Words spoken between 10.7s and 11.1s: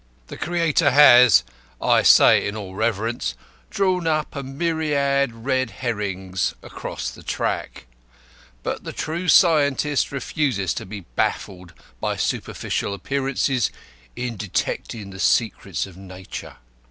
to be